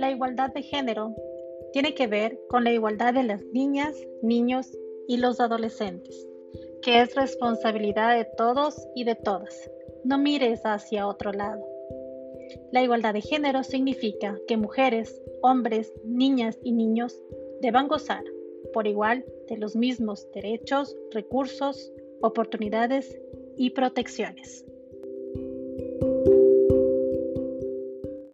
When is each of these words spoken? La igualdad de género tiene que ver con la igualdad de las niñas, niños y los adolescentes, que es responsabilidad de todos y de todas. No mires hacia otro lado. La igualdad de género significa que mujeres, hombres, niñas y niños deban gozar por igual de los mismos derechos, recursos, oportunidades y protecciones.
La 0.00 0.10
igualdad 0.10 0.50
de 0.54 0.62
género 0.62 1.14
tiene 1.74 1.94
que 1.94 2.06
ver 2.06 2.40
con 2.48 2.64
la 2.64 2.72
igualdad 2.72 3.12
de 3.12 3.22
las 3.22 3.44
niñas, 3.52 3.94
niños 4.22 4.66
y 5.06 5.18
los 5.18 5.40
adolescentes, 5.40 6.26
que 6.80 7.02
es 7.02 7.14
responsabilidad 7.14 8.16
de 8.16 8.24
todos 8.24 8.88
y 8.94 9.04
de 9.04 9.14
todas. 9.14 9.70
No 10.02 10.16
mires 10.16 10.62
hacia 10.64 11.06
otro 11.06 11.32
lado. 11.32 11.62
La 12.72 12.82
igualdad 12.82 13.12
de 13.12 13.20
género 13.20 13.62
significa 13.62 14.38
que 14.48 14.56
mujeres, 14.56 15.20
hombres, 15.42 15.92
niñas 16.06 16.58
y 16.64 16.72
niños 16.72 17.14
deban 17.60 17.86
gozar 17.86 18.24
por 18.72 18.86
igual 18.86 19.22
de 19.50 19.58
los 19.58 19.76
mismos 19.76 20.26
derechos, 20.32 20.96
recursos, 21.10 21.92
oportunidades 22.22 23.20
y 23.58 23.68
protecciones. 23.68 24.64